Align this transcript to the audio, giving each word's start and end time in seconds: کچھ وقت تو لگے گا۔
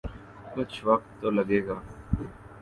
کچھ 0.53 0.77
وقت 0.87 1.09
تو 1.21 1.27
لگے 1.37 1.59
گا۔ 1.67 1.77